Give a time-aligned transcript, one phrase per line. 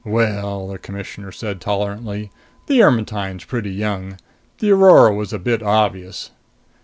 [0.03, 2.31] "Well," the Commissioner said tolerantly,
[2.65, 4.17] "the Ermetyne's pretty young.
[4.57, 6.31] The Aurora was a bit obvious."